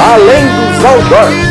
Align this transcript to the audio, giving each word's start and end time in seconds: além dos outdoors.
além 0.00 0.46
dos 0.46 0.84
outdoors. 0.84 1.45